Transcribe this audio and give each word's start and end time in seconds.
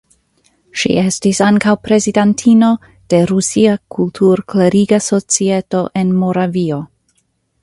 Ŝi 0.83 0.93
estas 1.01 1.41
ankaŭ 1.47 1.73
prezidantino 1.89 2.71
de 3.15 3.21
Rusia 3.35 3.77
Kultur-kleriga 3.99 5.03
Societo 5.13 5.87
en 6.03 6.21
Moravio. 6.25 6.85